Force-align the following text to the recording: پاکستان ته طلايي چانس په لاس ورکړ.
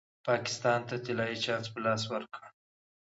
پاکستان 0.27 0.79
ته 0.87 0.95
طلايي 1.05 1.37
چانس 1.43 1.65
په 1.73 1.79
لاس 1.85 2.01
ورکړ. 2.11 2.43